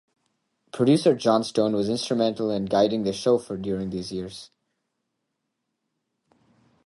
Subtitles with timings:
[0.73, 4.49] Producer Jon Stone was instrumental in guiding the show during these years.